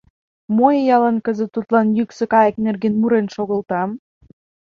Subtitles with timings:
[0.55, 3.89] Мо иялан кызыт тудлан йӱксӧ кайык нерген мурен шогылтам.